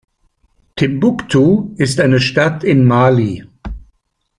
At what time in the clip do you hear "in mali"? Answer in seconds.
2.63-3.45